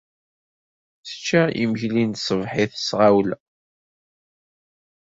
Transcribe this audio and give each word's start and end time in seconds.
Tečča 1.05 1.43
imekli 1.61 2.03
n 2.05 2.11
tṣebḥit 2.13 2.71
s 2.77 2.87
tɣawla. 2.89 3.37